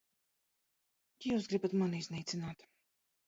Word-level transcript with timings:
Jūs 1.25 1.45
gribat 1.53 1.77
mani 1.81 2.01
iznīcināt. 2.05 2.65